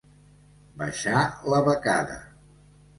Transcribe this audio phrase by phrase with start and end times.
[0.81, 1.21] Baixar
[1.55, 2.21] la becada.